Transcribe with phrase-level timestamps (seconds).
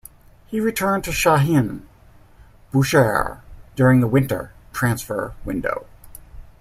[0.47, 1.87] He returned to Shahin
[2.73, 3.41] Bushehr
[3.75, 5.85] during the winter transfer window.